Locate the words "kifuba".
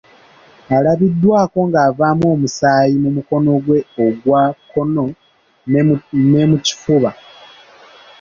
6.65-7.11